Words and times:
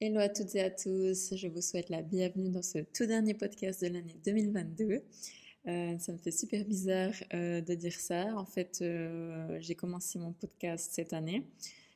Hello 0.00 0.20
à 0.20 0.28
toutes 0.28 0.54
et 0.54 0.60
à 0.60 0.70
tous, 0.70 1.34
je 1.34 1.48
vous 1.48 1.60
souhaite 1.60 1.88
la 1.88 2.02
bienvenue 2.02 2.50
dans 2.50 2.62
ce 2.62 2.78
tout 2.78 3.04
dernier 3.04 3.34
podcast 3.34 3.82
de 3.82 3.88
l'année 3.88 4.14
2022. 4.24 5.02
Euh, 5.66 5.98
ça 5.98 6.12
me 6.12 6.18
fait 6.18 6.30
super 6.30 6.64
bizarre 6.64 7.14
euh, 7.34 7.60
de 7.60 7.74
dire 7.74 7.98
ça. 7.98 8.26
En 8.36 8.44
fait, 8.44 8.78
euh, 8.80 9.58
j'ai 9.60 9.74
commencé 9.74 10.20
mon 10.20 10.32
podcast 10.32 10.92
cette 10.92 11.12
année. 11.12 11.42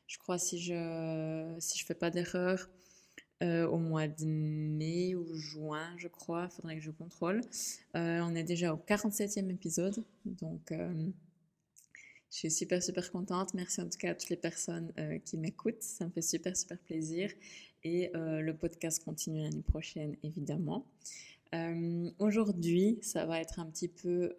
Je 0.09 0.19
crois 0.19 0.37
si 0.37 0.59
je 0.59 1.55
si 1.61 1.79
je 1.79 1.87
fais 1.87 1.95
pas 1.95 2.11
d'erreur 2.11 2.69
au 3.41 3.79
mois 3.79 4.09
de 4.09 4.25
mai 4.25 5.15
ou 5.15 5.33
juin, 5.37 5.95
je 5.97 6.09
crois. 6.09 6.49
Il 6.51 6.55
faudrait 6.57 6.77
que 6.79 6.83
je 6.83 6.91
contrôle. 6.91 7.41
on 7.95 8.35
est 8.35 8.43
déjà 8.43 8.75
au 8.75 8.79
47e 8.79 9.49
épisode, 9.49 10.03
donc 10.25 10.73
je 10.73 12.37
suis 12.37 12.51
super, 12.51 12.83
super 12.83 13.13
contente. 13.13 13.55
Merci 13.55 13.81
en 13.81 13.89
tout 13.89 13.99
cas 13.99 14.11
à 14.11 14.15
toutes 14.17 14.31
les 14.31 14.37
personnes 14.37 14.93
qui 15.25 15.39
m'écoutent. 15.39 15.83
Ça 15.83 16.05
me 16.05 16.11
fait 16.11 16.23
super, 16.23 16.57
super 16.57 16.79
plaisir. 16.79 17.31
Et 17.85 18.11
euh, 18.15 18.41
le 18.41 18.57
podcast 18.57 19.03
continue 19.05 19.43
l'année 19.43 19.63
prochaine, 19.63 20.17
évidemment. 20.23 20.87
Euh, 21.55 22.11
aujourd'hui, 22.19 22.99
ça 23.03 23.27
va 23.27 23.41
être 23.41 23.59
un 23.59 23.67
petit 23.67 23.89
peu 23.89 24.35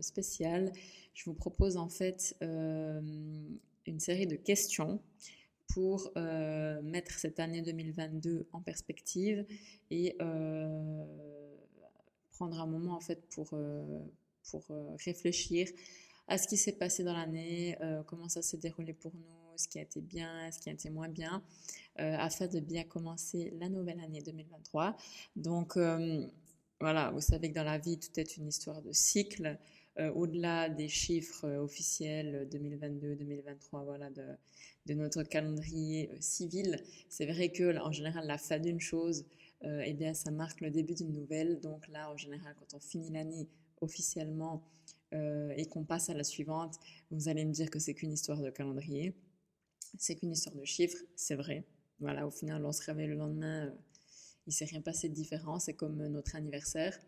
spécial. 0.00 0.72
Je 1.14 1.24
vous 1.24 1.34
propose 1.34 1.76
en 1.76 1.88
fait 1.88 2.36
une 2.40 4.00
série 4.00 4.26
de 4.26 4.36
questions 4.36 5.00
pour 5.68 6.10
mettre 6.82 7.12
cette 7.12 7.38
année 7.38 7.62
2022 7.62 8.48
en 8.52 8.60
perspective 8.60 9.46
et 9.90 10.16
prendre 12.32 12.60
un 12.60 12.66
moment 12.66 12.96
en 12.96 13.00
fait 13.00 13.22
pour, 13.30 13.54
pour 14.50 14.66
réfléchir 15.04 15.68
à 16.28 16.38
ce 16.38 16.48
qui 16.48 16.56
s'est 16.56 16.72
passé 16.72 17.04
dans 17.04 17.12
l'année, 17.12 17.76
euh, 17.80 18.02
comment 18.04 18.28
ça 18.28 18.42
s'est 18.42 18.56
déroulé 18.56 18.92
pour 18.92 19.12
nous, 19.14 19.56
ce 19.56 19.68
qui 19.68 19.78
a 19.78 19.82
été 19.82 20.00
bien, 20.00 20.50
ce 20.50 20.58
qui 20.58 20.68
a 20.68 20.72
été 20.72 20.90
moins 20.90 21.08
bien, 21.08 21.42
euh, 22.00 22.16
afin 22.18 22.46
de 22.46 22.60
bien 22.60 22.84
commencer 22.84 23.52
la 23.60 23.68
nouvelle 23.68 24.00
année 24.00 24.22
2023. 24.22 24.96
Donc 25.36 25.76
euh, 25.76 26.26
voilà, 26.80 27.10
vous 27.10 27.20
savez 27.20 27.50
que 27.50 27.54
dans 27.54 27.64
la 27.64 27.78
vie, 27.78 27.98
tout 27.98 28.18
est 28.18 28.36
une 28.36 28.48
histoire 28.48 28.82
de 28.82 28.92
cycle. 28.92 29.58
Au-delà 30.14 30.68
des 30.68 30.88
chiffres 30.88 31.48
officiels 31.56 32.46
2022-2023, 32.52 33.82
voilà, 33.82 34.10
de, 34.10 34.26
de, 34.84 34.92
notre 34.92 35.22
calendrier 35.22 36.10
civil, 36.20 36.78
c'est 37.08 37.24
vrai 37.24 37.48
que 37.48 37.78
en 37.78 37.90
général, 37.92 38.26
la 38.26 38.36
fin 38.36 38.58
d'une 38.58 38.78
chose, 38.78 39.24
eh 39.62 39.94
bien, 39.94 40.12
ça 40.12 40.30
marque 40.30 40.60
le 40.60 40.70
début 40.70 40.92
d'une 40.92 41.14
nouvelle. 41.14 41.60
Donc 41.60 41.88
là, 41.88 42.12
en 42.12 42.16
général, 42.18 42.54
quand 42.58 42.76
on 42.76 42.78
finit 42.78 43.08
l'année 43.08 43.48
officiellement, 43.80 44.62
euh, 45.14 45.52
et 45.56 45.66
qu'on 45.66 45.84
passe 45.84 46.10
à 46.10 46.14
la 46.14 46.24
suivante, 46.24 46.74
vous 47.10 47.28
allez 47.28 47.44
me 47.44 47.52
dire 47.52 47.70
que 47.70 47.78
c'est 47.78 47.94
qu'une 47.94 48.12
histoire 48.12 48.40
de 48.40 48.50
calendrier, 48.50 49.14
c'est 49.98 50.16
qu'une 50.16 50.32
histoire 50.32 50.56
de 50.56 50.64
chiffres, 50.64 50.98
c'est 51.14 51.36
vrai. 51.36 51.64
Voilà, 52.00 52.26
au 52.26 52.30
final, 52.30 52.64
on 52.66 52.72
se 52.72 52.82
réveille 52.82 53.06
le 53.06 53.14
lendemain, 53.14 53.66
euh, 53.66 53.70
il 54.48 54.52
s'est 54.52 54.64
rien 54.64 54.80
passé 54.80 55.08
de 55.08 55.14
différent, 55.14 55.60
c'est 55.60 55.74
comme 55.74 56.04
notre 56.08 56.34
anniversaire. 56.34 56.98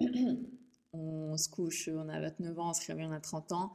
on 0.92 1.36
se 1.38 1.48
couche, 1.48 1.88
on 1.88 2.08
a 2.08 2.20
29 2.20 2.58
ans, 2.58 2.70
on 2.70 2.74
se 2.74 2.86
réveille, 2.86 3.06
on 3.06 3.12
a 3.12 3.20
30 3.20 3.52
ans. 3.52 3.72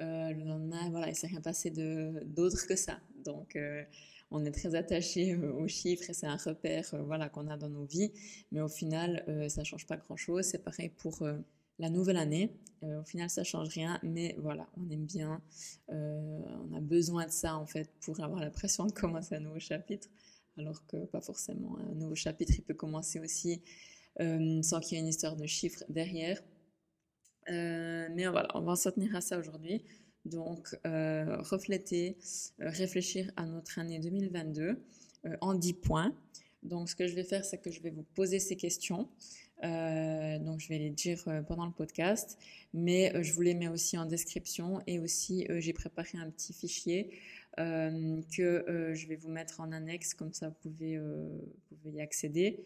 Euh, 0.00 0.30
le 0.30 0.44
lendemain, 0.44 0.88
voilà, 0.90 1.08
il 1.08 1.16
s'est 1.16 1.26
rien 1.26 1.40
passé 1.40 1.70
d'autre 1.70 2.66
que 2.66 2.76
ça. 2.76 3.00
Donc, 3.24 3.58
on 4.30 4.44
est 4.44 4.52
très 4.52 4.74
attaché 4.74 5.36
aux 5.36 5.68
chiffres 5.68 6.10
et 6.10 6.14
c'est 6.14 6.26
un 6.26 6.36
repère 6.36 6.94
voilà, 7.04 7.28
qu'on 7.28 7.48
a 7.48 7.56
dans 7.56 7.68
nos 7.68 7.84
vies. 7.84 8.12
Mais 8.52 8.60
au 8.60 8.68
final, 8.68 9.24
ça 9.48 9.62
ne 9.62 9.64
change 9.64 9.86
pas 9.86 9.96
grand-chose. 9.96 10.44
C'est 10.44 10.62
pareil 10.62 10.90
pour 10.90 11.22
la 11.78 11.90
nouvelle 11.90 12.16
année. 12.16 12.50
Euh, 12.82 13.00
au 13.00 13.04
final, 13.04 13.30
ça 13.30 13.44
change 13.44 13.68
rien, 13.68 13.98
mais 14.02 14.36
voilà, 14.38 14.68
on 14.76 14.88
aime 14.90 15.06
bien, 15.06 15.40
euh, 15.90 16.40
on 16.70 16.74
a 16.74 16.80
besoin 16.80 17.26
de 17.26 17.30
ça 17.30 17.56
en 17.56 17.66
fait 17.66 17.90
pour 18.00 18.20
avoir 18.20 18.40
la 18.40 18.50
pression 18.50 18.86
de 18.86 18.92
commencer 18.92 19.36
un 19.36 19.40
nouveau 19.40 19.58
chapitre, 19.58 20.08
alors 20.58 20.86
que 20.86 21.04
pas 21.06 21.20
forcément. 21.20 21.78
Un 21.78 21.94
nouveau 21.94 22.14
chapitre, 22.14 22.52
il 22.56 22.62
peut 22.62 22.74
commencer 22.74 23.20
aussi 23.20 23.62
euh, 24.20 24.62
sans 24.62 24.80
qu'il 24.80 24.96
y 24.96 25.00
ait 25.00 25.02
une 25.02 25.08
histoire 25.08 25.36
de 25.36 25.46
chiffres 25.46 25.82
derrière. 25.88 26.42
mais 27.48 28.26
voilà, 28.26 28.48
on 28.54 28.62
va 28.62 28.76
s'en 28.76 28.90
tenir 28.92 29.14
à 29.16 29.20
ça 29.20 29.38
aujourd'hui. 29.38 29.84
Donc, 30.24 30.76
refléter, 30.84 32.16
réfléchir 32.58 33.30
à 33.36 33.46
notre 33.46 33.78
année 33.78 33.98
2022 33.98 34.82
en 35.40 35.54
10 35.54 35.74
points. 35.74 36.14
Donc, 36.64 36.88
ce 36.88 36.96
que 36.96 37.06
je 37.06 37.14
vais 37.14 37.24
faire, 37.24 37.44
c'est 37.44 37.58
que 37.58 37.70
je 37.70 37.80
vais 37.80 37.90
vous 37.90 38.04
poser 38.14 38.38
ces 38.38 38.56
questions. 38.56 39.08
Euh, 39.62 40.38
donc, 40.38 40.60
je 40.60 40.68
vais 40.68 40.78
les 40.78 40.90
dire 40.90 41.22
euh, 41.28 41.42
pendant 41.42 41.66
le 41.66 41.72
podcast, 41.72 42.38
mais 42.72 43.14
euh, 43.14 43.22
je 43.22 43.32
vous 43.32 43.42
les 43.42 43.54
mets 43.54 43.68
aussi 43.68 43.96
en 43.96 44.04
description 44.04 44.82
et 44.86 44.98
aussi 44.98 45.46
j'ai 45.58 45.72
préparé 45.72 46.18
un 46.18 46.30
petit 46.30 46.52
fichier 46.52 47.10
que 47.56 48.92
je 48.94 49.06
vais 49.06 49.14
vous 49.14 49.28
mettre 49.28 49.60
en 49.60 49.70
annexe, 49.70 50.12
comme 50.12 50.32
ça 50.32 50.48
vous 50.48 50.70
pouvez, 50.70 50.98
vous 50.98 51.76
pouvez 51.82 51.98
y 51.98 52.00
accéder. 52.00 52.64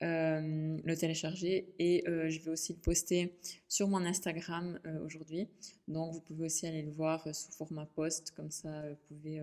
le 0.00 0.94
télécharger 0.94 1.74
et 1.78 2.02
je 2.06 2.40
vais 2.40 2.50
aussi 2.52 2.72
le 2.72 2.78
poster 2.78 3.34
sur 3.68 3.86
mon 3.86 4.02
Instagram 4.06 4.80
aujourd'hui. 5.04 5.46
Donc 5.88 6.14
vous 6.14 6.20
pouvez 6.20 6.46
aussi 6.46 6.66
aller 6.66 6.80
le 6.80 6.90
voir 6.90 7.22
sous 7.34 7.52
format 7.52 7.84
post, 7.84 8.30
comme 8.30 8.50
ça 8.50 8.88
vous 8.88 8.96
pouvez 9.08 9.42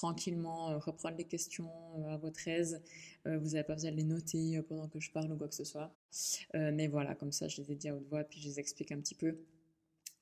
tranquillement 0.00 0.70
euh, 0.70 0.78
reprendre 0.78 1.16
les 1.18 1.26
questions 1.26 1.70
euh, 1.98 2.14
à 2.14 2.16
votre 2.16 2.48
aise. 2.48 2.80
Euh, 3.26 3.38
vous 3.38 3.50
n'avez 3.50 3.64
pas 3.64 3.74
besoin 3.74 3.90
de 3.90 3.96
les 3.96 4.04
noter 4.04 4.62
pendant 4.66 4.88
que 4.88 4.98
je 4.98 5.10
parle 5.10 5.30
ou 5.30 5.36
quoi 5.36 5.48
que 5.48 5.54
ce 5.54 5.64
soit. 5.64 5.94
mais 6.54 6.88
voilà, 6.88 7.14
comme 7.14 7.32
ça, 7.32 7.48
je 7.48 7.60
les 7.60 7.72
ai 7.72 7.74
dit 7.74 7.88
à 7.90 7.94
haute 7.94 8.08
voix, 8.08 8.24
puis 8.24 8.40
je 8.40 8.48
les 8.48 8.58
explique 8.58 8.92
un 8.92 9.00
petit 9.00 9.14
peu. 9.14 9.36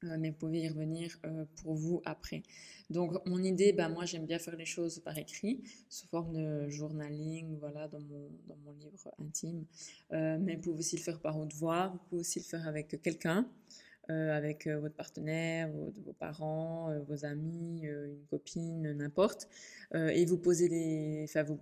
mais 0.02 0.30
vous 0.30 0.36
pouvez 0.36 0.60
y 0.62 0.68
revenir 0.68 1.16
pour 1.56 1.74
vous 1.74 2.02
après. 2.04 2.42
Donc, 2.90 3.12
mon 3.26 3.42
idée, 3.42 3.72
bah, 3.72 3.88
moi, 3.88 4.04
j'aime 4.04 4.26
bien 4.26 4.38
faire 4.38 4.56
les 4.56 4.64
choses 4.64 4.98
par 5.00 5.16
écrit, 5.16 5.62
sous 5.88 6.08
forme 6.08 6.32
de 6.34 6.68
journaling, 6.68 7.56
voilà, 7.58 7.86
dans 7.88 8.00
mon, 8.00 8.30
dans 8.48 8.56
mon 8.64 8.72
livre 8.72 9.08
intime. 9.18 9.64
mais 10.10 10.56
vous 10.56 10.62
pouvez 10.62 10.78
aussi 10.78 10.96
le 10.96 11.02
faire 11.02 11.20
par 11.20 11.38
haute 11.38 11.54
voix, 11.54 11.88
vous 11.88 11.98
pouvez 12.08 12.20
aussi 12.20 12.40
le 12.40 12.44
faire 12.44 12.66
avec 12.66 13.00
quelqu'un. 13.00 13.48
Euh, 14.10 14.34
avec 14.34 14.66
euh, 14.66 14.78
votre 14.78 14.94
partenaire, 14.94 15.68
vos, 15.70 16.14
parents, 16.18 16.90
euh, 16.90 17.00
vos 17.00 17.26
amis, 17.26 17.82
une 17.82 18.24
copine, 18.30 18.92
n'importe, 18.94 19.48
et 19.94 20.24
vous 20.24 20.38
posez 20.38 20.68
les, 20.68 21.24
enfin 21.28 21.42
vous, 21.42 21.58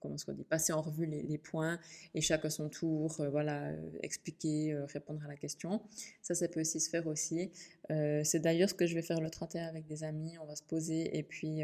comment 0.00 0.16
on 0.26 0.32
dit, 0.32 0.44
passer 0.44 0.72
en 0.72 0.80
revue 0.80 1.04
les, 1.04 1.38
points 1.38 1.78
et 2.14 2.22
chaque 2.22 2.46
à 2.46 2.50
son 2.50 2.70
tour, 2.70 3.22
voilà, 3.30 3.72
expliquer, 4.02 4.74
répondre 4.88 5.22
à 5.22 5.28
la 5.28 5.36
question. 5.36 5.82
Ça, 6.22 6.34
ça 6.34 6.48
peut 6.48 6.60
aussi 6.60 6.80
se 6.80 6.88
faire 6.88 7.06
aussi. 7.06 7.50
c'est 7.88 8.40
d'ailleurs 8.40 8.70
ce 8.70 8.74
que 8.74 8.86
je 8.86 8.94
vais 8.94 9.02
faire 9.02 9.20
le 9.20 9.28
31 9.28 9.66
avec 9.66 9.86
des 9.86 10.04
amis. 10.04 10.38
On 10.38 10.46
va 10.46 10.56
se 10.56 10.62
poser 10.62 11.16
et 11.16 11.22
puis 11.22 11.62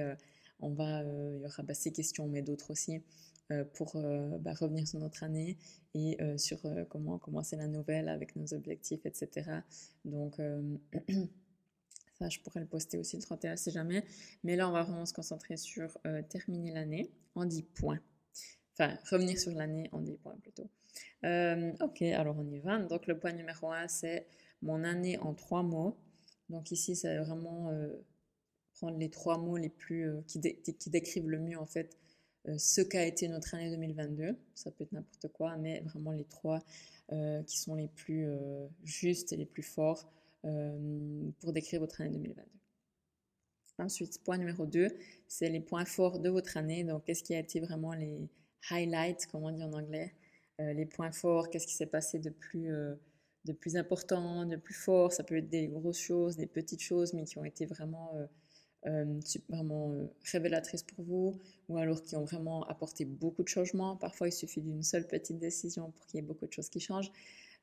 on 0.61 0.71
va, 0.71 1.03
il 1.03 1.43
y 1.43 1.44
aura 1.44 1.75
ces 1.75 1.93
questions, 1.93 2.27
mais 2.27 2.43
d'autres 2.43 2.71
aussi. 2.71 3.03
Euh, 3.53 3.65
pour 3.75 3.94
euh, 3.94 4.39
bah, 4.39 4.55
revenir 4.55 4.89
sur 4.89 4.99
notre 4.99 5.22
année 5.22 5.56
et 5.94 6.21
euh, 6.21 6.37
sur 6.37 6.59
comment 6.89 7.17
commencer 7.17 7.55
la 7.55 7.69
nouvelle 7.69 8.09
avec 8.09 8.34
nos 8.34 8.53
objectifs, 8.53 9.06
etc. 9.06 9.61
Donc, 10.05 10.37
ça, 12.19 12.28
je 12.28 12.41
pourrais 12.41 12.59
le 12.59 12.66
poster 12.66 12.99
aussi 12.99 13.16
le 13.16 13.22
31 13.22 13.56
si 13.56 13.71
jamais. 13.71 14.05
Mais 14.43 14.56
là, 14.56 14.69
on 14.69 14.72
va 14.72 14.83
vraiment 14.83 15.06
se 15.06 15.15
concentrer 15.15 15.56
sur 15.56 15.97
terminer 16.28 16.72
l'année 16.72 17.12
en 17.37 17.45
10 17.45 17.62
points. 17.62 18.00
Enfin, 18.72 18.99
revenir 19.11 19.39
sur 19.39 19.53
l'année 19.53 19.89
en 19.93 20.00
10 20.00 20.16
points 20.16 20.37
plutôt. 20.43 20.69
ok, 21.22 22.03
alors 22.03 22.37
on 22.39 22.50
y 22.50 22.59
va. 22.59 22.81
Donc, 22.81 23.06
le 23.06 23.16
point 23.16 23.33
numéro 23.33 23.71
1, 23.71 23.87
c'est 23.87 24.27
mon 24.61 24.83
année 24.83 25.19
en 25.19 25.34
3 25.34 25.62
mots. 25.62 25.97
Donc, 26.50 26.72
ici, 26.72 26.97
c'est 26.97 27.19
vraiment 27.19 27.71
prendre 28.77 28.99
les 28.99 29.11
trois 29.11 29.39
mots 29.39 29.57
les 29.57 29.69
plus 29.69 30.11
qui, 30.27 30.41
qui, 30.41 30.91
décrivent 30.91 31.29
le 31.29 31.39
mieux 31.39 31.59
en 31.59 31.67
fait 31.67 31.97
euh, 32.49 32.59
ce 32.59 32.81
qu'a 32.81 33.05
été 33.05 33.29
notre 33.29 33.55
année 33.55 33.71
2022. 33.71 34.37
Ça 34.55 34.71
peut 34.71 34.85
être 34.85 34.93
n'importe 34.93 35.29
quoi, 35.33 35.57
mais 35.57 35.81
vraiment 35.81 36.13
les 36.13 36.25
trois 36.25 36.61
euh, 37.13 37.43
qui 37.43 37.59
sont 37.59 37.75
les 37.75 37.89
plus 37.89 38.27
euh, 38.27 38.67
justes 38.85 39.33
et 39.33 39.37
les 39.37 39.47
plus 39.47 39.63
forts 39.63 40.11
pour 41.41 41.53
décrire 41.53 41.81
votre 41.81 42.01
année 42.01 42.11
2022. 42.11 42.43
Ensuite, 43.81 44.23
point 44.23 44.39
numéro 44.39 44.65
2, 44.65 44.87
c'est 45.27 45.49
les 45.49 45.59
points 45.59 45.85
forts 45.85 46.21
de 46.21 46.29
votre 46.29 46.57
année. 46.57 46.85
Donc, 46.85 47.03
qu'est-ce 47.03 47.25
qui 47.25 47.35
a 47.35 47.41
été 47.41 47.59
vraiment 47.59 47.95
les 47.95 48.29
highlights, 48.71 49.27
comme 49.27 49.43
on 49.43 49.51
dit 49.51 49.65
en 49.65 49.72
anglais, 49.72 50.15
les 50.61 50.87
points 50.87 51.11
forts, 51.11 51.51
qu'est-ce 51.51 51.67
qui 51.67 51.75
s'est 51.75 51.87
passé 51.87 52.21
de 52.21 52.31
plus, 52.31 52.69
de 53.45 53.53
plus 53.53 53.77
important, 53.77 54.47
de 54.47 54.55
plus 54.55 54.75
fort? 54.75 55.13
Ça 55.13 55.25
peut 55.25 55.39
être 55.39 55.49
des 55.49 55.67
grosses 55.67 55.99
choses, 55.99 56.37
des 56.37 56.47
petites 56.47 56.83
choses, 56.83 57.13
mais 57.13 57.25
qui 57.25 57.39
ont 57.39 57.45
été 57.45 57.67
vraiment 57.67 58.13
euh, 58.15 58.27
vraiment 59.48 59.92
euh, 59.92 60.06
révélatrices 60.30 60.83
pour 60.83 61.04
vous, 61.04 61.41
ou 61.68 61.78
alors 61.78 62.03
qui 62.03 62.16
ont 62.16 62.24
vraiment 62.24 62.65
apporté 62.65 63.04
beaucoup 63.04 63.42
de 63.42 63.48
changements. 63.48 63.97
Parfois, 63.97 64.28
il 64.28 64.33
suffit 64.33 64.60
d'une 64.60 64.83
seule 64.83 65.06
petite 65.06 65.38
décision 65.38 65.91
pour 65.91 66.06
qu'il 66.06 66.18
y 66.21 66.22
ait 66.22 66.27
beaucoup 66.27 66.47
de 66.47 66.53
choses 66.53 66.68
qui 66.68 66.80
changent. 66.80 67.10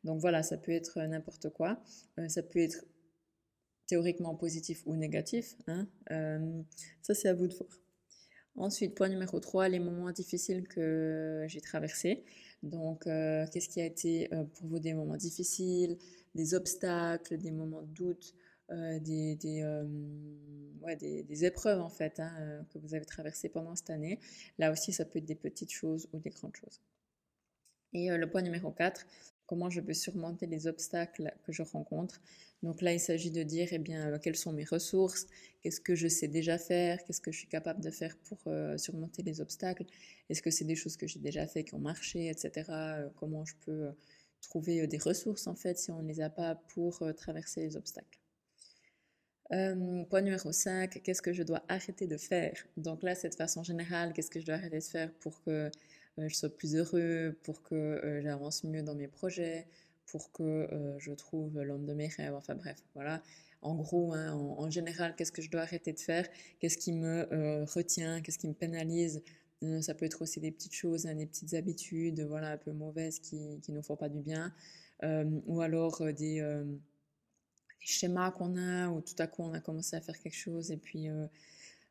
Donc 0.03 0.19
voilà, 0.19 0.43
ça 0.43 0.57
peut 0.57 0.71
être 0.71 0.99
n'importe 1.01 1.49
quoi. 1.49 1.81
Euh, 2.19 2.27
ça 2.27 2.43
peut 2.43 2.59
être 2.59 2.85
théoriquement 3.87 4.35
positif 4.35 4.83
ou 4.85 4.95
négatif. 4.95 5.55
Hein. 5.67 5.87
ça, 7.01 7.13
c'est 7.13 7.29
à 7.29 7.33
vous 7.33 7.47
de 7.47 7.53
voir. 7.53 7.69
Ensuite, 8.55 8.95
point 8.95 9.09
numéro 9.09 9.39
3, 9.39 9.67
les 9.69 9.79
moments 9.79 10.11
difficiles 10.11 10.67
que 10.67 11.45
j'ai 11.47 11.59
traversés. 11.59 12.23
Donc, 12.61 13.03
qu'est-ce 13.03 13.67
qui 13.67 13.81
a 13.81 13.85
été 13.85 14.29
pour 14.53 14.67
vous 14.67 14.79
des 14.79 14.93
moments 14.93 15.17
difficiles, 15.17 15.97
des 16.33 16.53
obstacles, 16.53 17.37
des 17.37 17.51
moments 17.51 17.81
de 17.81 17.93
doute, 17.93 18.35
des, 18.69 19.35
des, 20.95 21.45
épreuves 21.45 21.81
en 21.81 21.89
fait 21.89 22.19
hein, 22.19 22.65
que 22.74 22.80
vous 22.80 22.94
avez 22.94 23.06
traversées 23.06 23.50
pendant 23.50 23.75
cette 23.75 23.89
année. 23.89 24.19
Là 24.57 24.71
aussi, 24.71 24.94
ça 24.94 25.06
peut 25.06 25.19
être 25.19 25.25
des 25.25 25.35
petites 25.35 25.71
choses 25.71 26.07
ou 26.13 26.19
des 26.19 26.30
grandes 26.30 26.56
choses. 26.56 26.81
Et 27.94 28.09
le 28.09 28.30
point 28.30 28.41
numéro 28.41 28.71
4, 28.71 29.06
comment 29.45 29.69
je 29.69 29.81
peux 29.81 29.94
surmonter 29.94 30.47
les 30.47 30.68
obstacles 30.68 31.33
que 31.44 31.51
je 31.51 31.62
rencontre. 31.62 32.21
Donc 32.63 32.81
là, 32.81 32.94
il 32.94 33.00
s'agit 33.00 33.30
de 33.30 33.44
dire, 33.44 33.68
eh 33.71 33.77
bien, 33.77 34.13
euh, 34.13 34.18
quelles 34.18 34.38
sont 34.38 34.53
mes 34.53 34.63
ressources, 34.63 35.27
qu'est-ce 35.62 35.81
que 35.81 35.95
je 35.95 36.07
sais 36.07 36.27
déjà 36.27 36.57
faire, 36.57 37.03
qu'est-ce 37.03 37.21
que 37.21 37.31
je 37.31 37.39
suis 37.39 37.47
capable 37.47 37.81
de 37.81 37.91
faire 37.91 38.18
pour 38.18 38.39
euh, 38.47 38.77
surmonter 38.77 39.21
les 39.21 39.41
obstacles, 39.41 39.85
est-ce 40.30 40.41
que 40.41 40.50
c'est 40.50 40.65
des 40.65 40.75
choses 40.75 40.97
que 40.97 41.07
j'ai 41.07 41.19
déjà 41.19 41.45
fait 41.45 41.63
qui 41.63 41.75
ont 41.75 41.80
marché, 41.80 42.30
etc. 42.30 42.69
Euh, 42.69 43.09
comment 43.18 43.45
je 43.45 43.56
peux 43.65 43.91
trouver 44.41 44.88
des 44.88 44.97
ressources, 44.97 45.47
en 45.47 45.56
fait, 45.56 45.77
si 45.77 45.91
on 45.91 46.01
ne 46.01 46.07
les 46.07 46.21
a 46.21 46.30
pas 46.30 46.56
pour 46.74 47.03
traverser 47.15 47.62
les 47.62 47.77
obstacles. 47.77 48.22
Point 50.09 50.21
numéro 50.21 50.51
5, 50.51 51.01
qu'est-ce 51.03 51.21
que 51.21 51.33
je 51.33 51.44
dois 51.44 51.63
arrêter 51.67 52.07
de 52.07 52.17
faire? 52.17 52.53
Donc 52.77 53.03
là, 53.03 53.15
cette 53.15 53.35
façon 53.35 53.63
générale, 53.63 54.13
qu'est-ce 54.13 54.31
que 54.31 54.39
je 54.39 54.45
dois 54.45 54.55
arrêter 54.55 54.79
de 54.79 54.83
faire 54.83 55.11
pour 55.19 55.41
que 55.44 55.69
euh, 56.19 56.27
je 56.29 56.35
sois 56.35 56.50
plus 56.50 56.75
heureux, 56.75 57.35
pour 57.44 57.63
que 57.63 57.75
euh, 57.75 58.21
j'avance 58.21 58.63
mieux 58.63 58.83
dans 58.83 58.95
mes 58.95 59.07
projets, 59.07 59.67
pour 60.07 60.31
que 60.31 60.44
euh, 60.44 60.97
je 61.00 61.11
trouve 61.13 61.61
l'homme 61.61 61.85
de 61.85 61.94
mes 61.94 62.07
rêves? 62.07 62.33
Enfin 62.35 62.55
bref, 62.55 62.77
voilà. 62.95 63.21
En 63.61 63.75
gros, 63.75 64.13
hein, 64.13 64.33
en, 64.33 64.69
général, 64.69 65.15
qu'est-ce 65.15 65.31
que 65.31 65.41
je 65.41 65.50
dois 65.50 65.61
arrêter 65.61 65.94
de 65.94 65.99
faire? 65.99 66.27
Qu'est-ce 66.59 66.77
qui 66.77 66.91
me 66.91 67.63
retient? 67.63 68.21
Qu'est-ce 68.21 68.38
qui 68.38 68.49
me 68.49 68.53
pénalise? 68.53 69.23
Ça 69.79 69.94
peut 69.94 70.06
être 70.06 70.21
aussi 70.21 70.41
des 70.41 70.51
petites 70.51 70.73
choses, 70.73 71.06
hein, 71.06 71.15
des 71.15 71.25
petites 71.25 71.53
habitudes, 71.53 72.19
voilà, 72.21 72.51
un 72.51 72.57
peu 72.57 72.73
mauvaises 72.73 73.19
qui 73.19 73.61
qui 73.61 73.71
nous 73.71 73.81
font 73.81 73.95
pas 73.95 74.09
du 74.09 74.19
bien, 74.19 74.53
ou 75.47 75.61
alors 75.61 76.03
des, 76.11 76.41
des 77.83 77.91
schémas 77.91 78.31
qu'on 78.31 78.56
a, 78.57 78.89
où 78.89 79.01
tout 79.01 79.15
à 79.19 79.27
coup 79.27 79.44
on 79.44 79.53
a 79.53 79.59
commencé 79.59 79.95
à 79.95 80.01
faire 80.01 80.18
quelque 80.18 80.35
chose 80.35 80.71
et 80.71 80.77
puis 80.77 81.09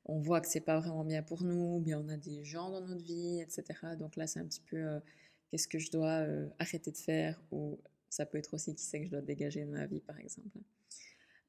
on 0.06 0.18
voit 0.18 0.40
que 0.40 0.48
c'est 0.48 0.60
pas 0.60 0.78
vraiment 0.80 1.04
bien 1.04 1.22
pour 1.22 1.42
nous, 1.44 1.80
bien 1.80 2.00
on 2.04 2.08
a 2.08 2.16
des 2.16 2.44
gens 2.44 2.70
dans 2.70 2.80
notre 2.80 3.04
vie, 3.04 3.40
etc. 3.40 3.64
Donc 3.98 4.16
là, 4.16 4.26
c'est 4.26 4.40
un 4.40 4.46
petit 4.46 4.62
peu 4.68 4.76
euh, 4.76 5.00
qu'est-ce 5.50 5.68
que 5.68 5.78
je 5.78 5.90
dois 5.90 6.22
euh, 6.22 6.48
arrêter 6.58 6.90
de 6.90 6.96
faire, 6.96 7.40
ou 7.52 7.78
ça 8.08 8.26
peut 8.26 8.38
être 8.38 8.54
aussi 8.54 8.74
qui 8.74 8.84
sait 8.84 9.00
que 9.00 9.06
je 9.06 9.10
dois 9.10 9.20
dégager 9.20 9.64
de 9.64 9.70
ma 9.70 9.86
vie, 9.86 10.00
par 10.00 10.18
exemple. 10.18 10.58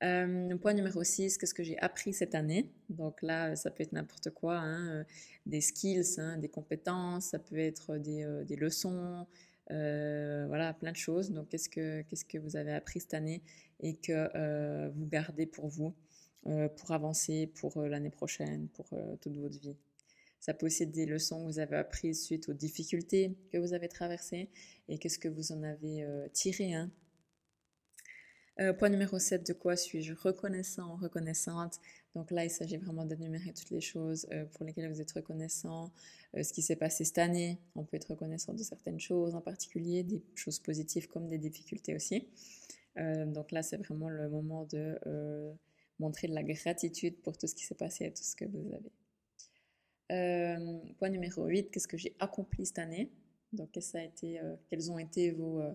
Euh, 0.04 0.58
point 0.58 0.74
numéro 0.74 1.04
6, 1.04 1.38
qu'est-ce 1.38 1.54
que 1.54 1.64
j'ai 1.64 1.80
appris 1.80 2.14
cette 2.14 2.36
année? 2.36 2.70
Donc 2.90 3.22
là, 3.22 3.56
ça 3.56 3.72
peut 3.72 3.84
être 3.84 3.94
n'importe 3.94 4.32
quoi, 4.32 4.58
hein, 4.58 5.06
des 5.46 5.62
skills, 5.62 6.20
hein, 6.20 6.38
des 6.38 6.50
compétences, 6.50 7.28
ça 7.28 7.40
peut 7.40 7.58
être 7.58 7.98
des, 7.98 8.44
des 8.46 8.58
leçons, 8.58 9.26
voilà, 10.48 10.74
plein 10.74 10.92
de 10.92 10.98
choses. 10.98 11.32
Donc 11.32 11.50
qu'est-ce 11.50 11.70
que, 11.70 12.02
qu'est-ce 12.04 12.26
que 12.26 12.38
vous 12.38 12.56
avez 12.56 12.74
appris 12.74 13.00
cette 13.00 13.14
année 13.14 13.42
et 13.80 13.96
que 13.96 14.90
vous 14.90 15.08
gardez 15.08 15.46
pour 15.46 15.68
vous 15.68 15.94
euh, 16.46 16.68
pour 16.68 16.92
avancer 16.92 17.48
pour 17.48 17.78
euh, 17.78 17.88
l'année 17.88 18.10
prochaine, 18.10 18.68
pour 18.74 18.86
euh, 18.92 19.16
toute 19.22 19.38
votre 19.38 19.58
vie? 19.62 19.78
Ça 20.42 20.54
peut 20.54 20.66
aussi 20.66 20.84
être 20.84 20.92
des 20.92 21.06
leçons 21.06 21.40
que 21.40 21.46
vous 21.46 21.60
avez 21.60 21.78
apprises 21.78 22.22
suite 22.22 22.50
aux 22.50 22.54
difficultés 22.54 23.38
que 23.50 23.58
vous 23.58 23.74
avez 23.74 23.88
traversées 23.88 24.50
et 24.90 24.98
qu'est-ce 24.98 25.20
que 25.20 25.30
vous 25.30 25.54
en 25.54 25.64
avez 25.64 26.06
tiré. 26.34 26.74
Hein? 26.74 26.92
Point 28.78 28.90
numéro 28.90 29.18
7, 29.18 29.48
de 29.48 29.54
quoi 29.54 29.76
suis-je 29.76 30.14
reconnaissant, 30.14 30.96
reconnaissante? 30.98 31.80
Donc 32.16 32.30
là, 32.32 32.46
il 32.46 32.52
s'agit 32.52 32.78
vraiment 32.78 33.06
d'énumérer 33.06 33.54
toutes 33.54 33.72
les 33.72 33.82
choses 33.82 34.28
pour 34.52 34.66
lesquelles 34.66 34.92
vous 34.92 35.02
êtes 35.02 35.12
reconnaissant, 35.12 35.92
ce 36.36 36.54
qui 36.54 36.62
s'est 36.62 36.76
passé 36.76 37.04
cette 37.04 37.18
année. 37.18 37.58
On 37.76 37.84
peut 37.84 37.98
être 37.98 38.12
reconnaissant 38.12 38.54
de 38.54 38.62
certaines 38.62 39.00
choses 39.00 39.34
en 39.34 39.42
particulier, 39.42 40.04
des 40.04 40.22
choses 40.36 40.60
positives 40.60 41.08
comme 41.08 41.28
des 41.28 41.40
difficultés 41.40 41.96
aussi. 41.96 42.28
donc 42.96 43.52
là, 43.52 43.64
c'est 43.64 43.78
vraiment 43.78 44.10
le 44.10 44.30
moment 44.30 44.66
de 44.66 45.00
montrer 46.00 46.28
de 46.28 46.34
la 46.34 46.44
gratitude 46.44 47.16
pour 47.22 47.38
tout 47.38 47.48
ce 47.48 47.56
qui 47.56 47.66
s'est 47.66 47.76
passé 47.76 48.06
et 48.06 48.14
tout 48.14 48.24
ce 48.24 48.36
que 48.36 48.46
vous 48.46 48.74
avez. 48.74 48.92
Euh, 50.12 50.80
point 51.00 51.10
numéro 51.10 51.46
8, 51.46 51.72
qu'est-ce 51.72 51.88
que 51.88 51.98
j'ai 51.98 52.16
accompli 52.20 52.66
cette 52.66 52.80
année? 52.80 53.10
Donc, 53.52 53.70
euh, 53.78 54.56
quels 54.70 54.92
ont 54.92 55.00
été 55.00 55.32
vos, 55.32 55.62
euh, 55.62 55.74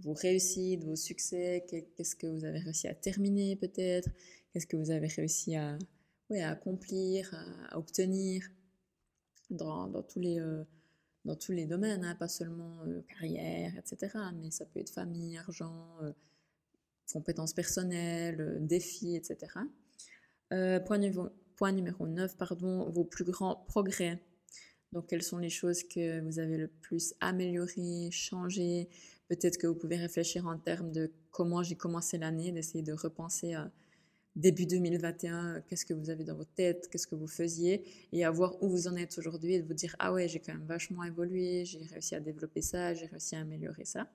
vos 0.00 0.12
réussites, 0.12 0.84
vos 0.84 0.96
succès 0.96 1.64
Qu'est-ce 1.68 2.16
que 2.16 2.26
vous 2.26 2.44
avez 2.44 2.58
réussi 2.58 2.88
à 2.88 2.94
terminer 2.94 3.56
peut-être? 3.56 4.10
Qu'est-ce 4.52 4.66
que 4.66 4.76
vous 4.76 4.90
avez 4.90 5.08
réussi 5.08 5.56
à, 5.56 5.78
ouais, 6.30 6.42
à 6.42 6.50
accomplir, 6.50 7.34
à, 7.70 7.78
obtenir 7.78 8.48
dans, 9.50 9.88
dans, 9.88 10.02
tous 10.02 10.20
les, 10.20 10.40
dans 11.24 11.36
tous 11.36 11.52
les 11.52 11.66
domaines, 11.66 12.04
hein, 12.04 12.14
pas 12.14 12.28
seulement 12.28 12.80
carrière, 13.08 13.72
etc. 13.76 14.16
Mais 14.40 14.50
ça 14.50 14.64
peut 14.66 14.80
être 14.80 14.90
famille, 14.90 15.36
argent 15.36 15.98
compétences 17.12 17.52
personnelles, 17.52 18.40
euh, 18.40 18.58
défis, 18.60 19.16
etc. 19.16 19.52
Euh, 20.52 20.80
point, 20.80 21.00
point, 21.56 21.72
numéro 21.72 22.06
9, 22.06 22.36
pardon, 22.36 22.90
vos 22.90 23.04
plus 23.04 23.24
grands 23.24 23.56
progrès. 23.68 24.20
Donc, 24.94 25.08
quelles 25.08 25.24
sont 25.24 25.38
les 25.38 25.50
choses 25.50 25.82
que 25.82 26.20
vous 26.20 26.38
avez 26.38 26.56
le 26.56 26.68
plus 26.68 27.14
améliorées, 27.20 28.10
changées? 28.12 28.88
Peut-être 29.26 29.58
que 29.58 29.66
vous 29.66 29.74
pouvez 29.74 29.96
réfléchir 29.96 30.46
en 30.46 30.56
termes 30.56 30.92
de 30.92 31.10
comment 31.32 31.64
j'ai 31.64 31.74
commencé 31.74 32.16
l'année, 32.16 32.52
d'essayer 32.52 32.84
de 32.84 32.92
repenser 32.92 33.54
à 33.54 33.72
début 34.36 34.66
2021, 34.66 35.62
qu'est-ce 35.66 35.84
que 35.84 35.94
vous 35.94 36.10
avez 36.10 36.22
dans 36.22 36.36
votre 36.36 36.52
tête, 36.52 36.88
qu'est-ce 36.88 37.08
que 37.08 37.16
vous 37.16 37.26
faisiez, 37.26 37.84
et 38.12 38.24
à 38.24 38.30
voir 38.30 38.62
où 38.62 38.68
vous 38.68 38.86
en 38.86 38.94
êtes 38.94 39.18
aujourd'hui 39.18 39.54
et 39.54 39.62
de 39.62 39.66
vous 39.66 39.74
dire, 39.74 39.96
ah 39.98 40.12
ouais, 40.12 40.28
j'ai 40.28 40.38
quand 40.38 40.52
même 40.52 40.66
vachement 40.66 41.02
évolué, 41.02 41.64
j'ai 41.64 41.84
réussi 41.86 42.14
à 42.14 42.20
développer 42.20 42.62
ça, 42.62 42.94
j'ai 42.94 43.06
réussi 43.06 43.34
à 43.34 43.40
améliorer 43.40 43.84
ça. 43.84 44.08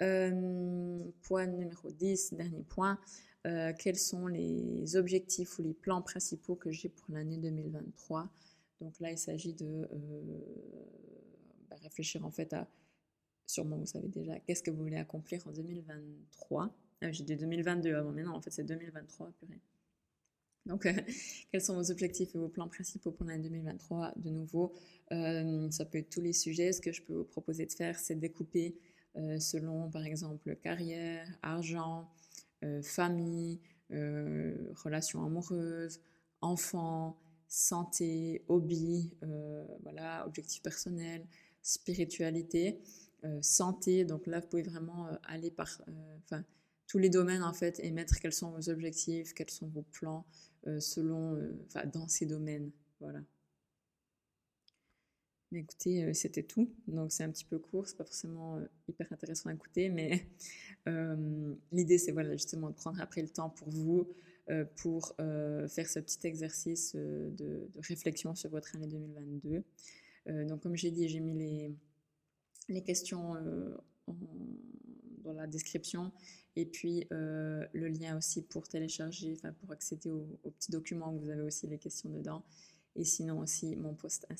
Euh, 0.00 0.98
point 1.22 1.46
numéro 1.46 1.90
10, 1.90 2.32
dernier 2.32 2.62
point. 2.62 2.98
Euh, 3.46 3.74
quels 3.78 3.98
sont 3.98 4.28
les 4.28 4.96
objectifs 4.96 5.58
ou 5.58 5.62
les 5.62 5.74
plans 5.74 6.00
principaux 6.00 6.54
que 6.54 6.70
j'ai 6.70 6.88
pour 6.88 7.06
l'année 7.10 7.36
2023 7.36 8.30
Donc 8.80 8.98
là, 9.00 9.10
il 9.10 9.18
s'agit 9.18 9.54
de 9.54 9.88
euh, 9.92 10.40
bah, 11.68 11.76
réfléchir 11.82 12.24
en 12.24 12.30
fait 12.30 12.52
à, 12.52 12.68
sûrement 13.46 13.76
vous 13.76 13.86
savez 13.86 14.08
déjà, 14.08 14.38
qu'est-ce 14.40 14.62
que 14.62 14.70
vous 14.70 14.82
voulez 14.82 14.96
accomplir 14.96 15.46
en 15.46 15.52
2023 15.52 16.74
ah, 17.02 17.12
J'ai 17.12 17.24
dit 17.24 17.36
2022 17.36 17.94
avant, 17.94 18.12
mais 18.12 18.22
non, 18.22 18.34
en 18.34 18.40
fait 18.40 18.50
c'est 18.50 18.64
2023, 18.64 19.32
purée. 19.38 19.60
Donc, 20.66 20.86
quels 21.50 21.60
sont 21.62 21.76
vos 21.76 21.90
objectifs 21.90 22.34
et 22.34 22.38
vos 22.38 22.48
plans 22.48 22.68
principaux 22.68 23.10
pour 23.10 23.24
l'année 23.26 23.48
2023 23.48 24.12
De 24.16 24.30
nouveau, 24.30 24.74
ça 25.10 25.84
peut 25.86 25.98
être 25.98 26.10
tous 26.10 26.20
les 26.20 26.34
sujets. 26.34 26.72
Ce 26.72 26.80
que 26.82 26.92
je 26.92 27.02
peux 27.02 27.14
vous 27.14 27.24
proposer 27.24 27.64
de 27.64 27.72
faire, 27.72 27.98
c'est 27.98 28.16
découper 28.16 28.76
euh, 29.18 29.38
selon 29.40 29.90
par 29.90 30.04
exemple 30.04 30.54
carrière, 30.56 31.26
argent, 31.42 32.08
euh, 32.62 32.82
famille, 32.82 33.60
euh, 33.90 34.72
relations 34.84 35.24
amoureuses, 35.24 36.00
enfants, 36.40 37.18
santé, 37.48 38.44
hobby, 38.48 39.10
voilà, 39.82 40.26
objectifs 40.26 40.62
personnels, 40.62 41.26
spiritualité, 41.62 42.80
santé. 43.40 44.04
Donc 44.04 44.26
là, 44.26 44.40
vous 44.40 44.46
pouvez 44.46 44.62
vraiment 44.62 45.08
aller 45.24 45.50
par 45.50 45.80
enfin, 46.24 46.44
tous 46.86 46.98
les 46.98 47.08
domaines 47.08 47.42
en 47.42 47.52
fait 47.52 47.80
et 47.82 47.90
mettre 47.90 48.20
quels 48.20 48.32
sont 48.32 48.50
vos 48.50 48.68
objectifs, 48.68 49.34
quels 49.34 49.50
sont 49.50 49.68
vos 49.68 49.84
plans 49.92 50.26
selon, 50.78 51.38
dans 51.92 52.08
ces 52.08 52.26
domaines. 52.26 52.70
Voilà. 53.00 53.20
Mais 55.50 55.60
écoutez, 55.60 56.04
euh, 56.04 56.12
c'était 56.12 56.42
tout. 56.42 56.70
Donc 56.86 57.10
c'est 57.10 57.24
un 57.24 57.30
petit 57.30 57.44
peu 57.44 57.58
court, 57.58 57.88
c'est 57.88 57.96
pas 57.96 58.04
forcément 58.04 58.56
euh, 58.56 58.66
hyper 58.86 59.10
intéressant 59.12 59.48
à 59.48 59.54
écouter, 59.54 59.88
mais 59.88 60.26
euh, 60.88 61.54
l'idée 61.72 61.98
c'est 61.98 62.12
voilà 62.12 62.32
justement 62.32 62.68
de 62.68 62.74
prendre 62.74 63.00
après 63.00 63.22
le 63.22 63.28
temps 63.28 63.48
pour 63.48 63.70
vous, 63.70 64.06
pour 64.76 65.14
faire 65.16 65.88
ce 65.88 66.00
petit 66.00 66.26
exercice 66.26 66.94
de, 66.94 67.68
réflexion 67.80 68.34
sur 68.34 68.50
votre 68.50 68.74
année 68.76 68.86
2022. 68.86 70.44
donc 70.44 70.60
comme 70.60 70.76
j'ai 70.76 70.90
dit, 70.90 71.08
j'ai 71.08 71.20
mis 71.20 71.34
les, 71.34 71.74
les 72.68 72.82
questions 72.82 73.34
dans 75.24 75.32
la 75.32 75.46
description 75.46 76.12
et 76.56 76.66
puis 76.66 77.06
le 77.10 77.88
lien 77.88 78.16
aussi 78.16 78.42
pour 78.42 78.68
télécharger, 78.68 79.36
pour 79.60 79.72
accéder 79.72 80.10
aux, 80.10 80.26
aux 80.44 80.50
petits 80.50 80.72
documents, 80.72 81.12
vous 81.12 81.30
avez 81.30 81.42
aussi 81.42 81.66
les 81.66 81.78
questions 81.78 82.08
dedans. 82.08 82.42
Et 82.96 83.04
sinon 83.04 83.38
aussi 83.38 83.76
mon 83.76 83.94
post 83.94 84.26
Instagram 84.28 84.36